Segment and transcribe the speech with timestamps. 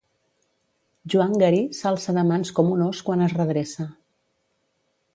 [1.15, 3.89] Joan Garí s’alça de mans com un ós quan es redreça.